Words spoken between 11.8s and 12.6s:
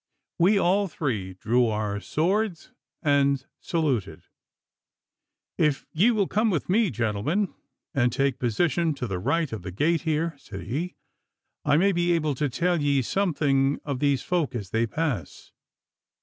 be able to